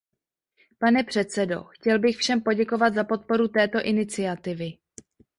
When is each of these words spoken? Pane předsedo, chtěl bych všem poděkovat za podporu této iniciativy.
Pane 0.77 1.03
předsedo, 1.03 1.63
chtěl 1.63 1.99
bych 1.99 2.17
všem 2.17 2.41
poděkovat 2.41 2.93
za 2.93 3.03
podporu 3.03 3.47
této 3.47 3.83
iniciativy. 3.83 4.77